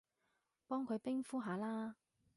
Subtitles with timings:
[0.65, 1.95] 幫佢冰敷下啦